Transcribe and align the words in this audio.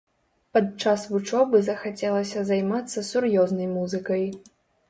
Падчас 0.57 1.03
вучобы 1.15 1.61
захацелася 1.69 2.45
займацца 2.49 3.07
сур'ёзнай 3.11 3.67
музыкай. 3.79 4.27